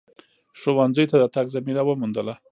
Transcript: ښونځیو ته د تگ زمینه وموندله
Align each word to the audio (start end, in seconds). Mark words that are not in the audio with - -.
ښونځیو 0.59 1.09
ته 1.11 1.15
د 1.19 1.23
تگ 1.35 1.47
زمینه 1.55 1.81
وموندله 1.85 2.33